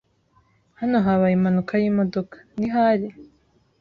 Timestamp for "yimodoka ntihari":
1.81-3.07